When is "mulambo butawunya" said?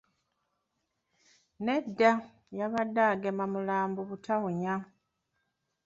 3.53-4.73